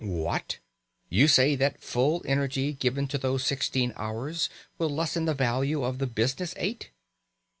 [0.03, 0.57] What?
[1.09, 5.99] You say that full energy given to those sixteen hours will lessen the value of
[5.99, 6.89] the business eight?